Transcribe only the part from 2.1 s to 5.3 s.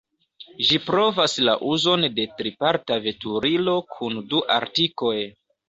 de triparta veturilo kun du artikoj.